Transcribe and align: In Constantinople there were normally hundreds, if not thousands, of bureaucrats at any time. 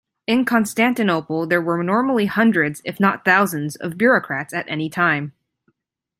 In 0.25 0.45
Constantinople 0.45 1.45
there 1.45 1.61
were 1.61 1.83
normally 1.83 2.25
hundreds, 2.25 2.81
if 2.83 2.99
not 2.99 3.23
thousands, 3.23 3.75
of 3.75 3.99
bureaucrats 3.99 4.51
at 4.51 4.65
any 4.67 4.89
time. 4.89 5.33